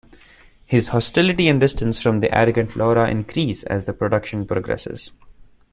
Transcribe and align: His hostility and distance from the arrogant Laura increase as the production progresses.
His 0.65 0.87
hostility 0.87 1.47
and 1.47 1.59
distance 1.59 2.01
from 2.01 2.21
the 2.21 2.35
arrogant 2.35 2.75
Laura 2.75 3.07
increase 3.07 3.61
as 3.61 3.85
the 3.85 3.93
production 3.93 4.47
progresses. 4.47 5.11